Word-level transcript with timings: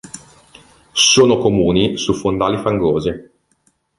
Sono 0.93 1.37
comuni 1.37 1.95
su 1.95 2.15
fondali 2.15 2.57
fangosi. 2.57 3.11